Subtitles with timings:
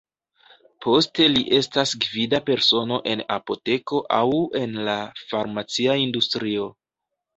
[0.85, 4.25] Poste li estas gvida persono en apoteko aŭ
[4.63, 4.97] en la
[5.33, 6.67] farmacia industrio.